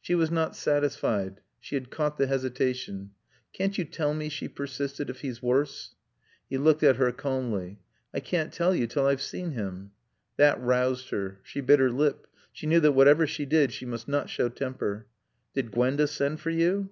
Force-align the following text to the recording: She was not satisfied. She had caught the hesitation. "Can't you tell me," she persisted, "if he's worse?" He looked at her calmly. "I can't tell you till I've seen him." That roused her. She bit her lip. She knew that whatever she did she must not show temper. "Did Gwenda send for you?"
She 0.00 0.16
was 0.16 0.28
not 0.28 0.56
satisfied. 0.56 1.40
She 1.60 1.76
had 1.76 1.88
caught 1.88 2.18
the 2.18 2.26
hesitation. 2.26 3.12
"Can't 3.52 3.78
you 3.78 3.84
tell 3.84 4.12
me," 4.12 4.28
she 4.28 4.48
persisted, 4.48 5.08
"if 5.08 5.20
he's 5.20 5.40
worse?" 5.40 5.94
He 6.50 6.58
looked 6.58 6.82
at 6.82 6.96
her 6.96 7.12
calmly. 7.12 7.78
"I 8.12 8.18
can't 8.18 8.52
tell 8.52 8.74
you 8.74 8.88
till 8.88 9.06
I've 9.06 9.22
seen 9.22 9.52
him." 9.52 9.92
That 10.36 10.60
roused 10.60 11.10
her. 11.10 11.38
She 11.44 11.60
bit 11.60 11.78
her 11.78 11.92
lip. 11.92 12.26
She 12.50 12.66
knew 12.66 12.80
that 12.80 12.94
whatever 12.96 13.24
she 13.24 13.46
did 13.46 13.72
she 13.72 13.86
must 13.86 14.08
not 14.08 14.28
show 14.28 14.48
temper. 14.48 15.06
"Did 15.54 15.70
Gwenda 15.70 16.08
send 16.08 16.40
for 16.40 16.50
you?" 16.50 16.90